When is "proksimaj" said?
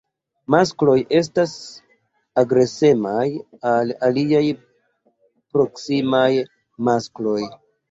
5.55-6.25